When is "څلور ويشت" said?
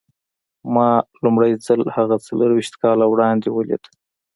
2.27-2.73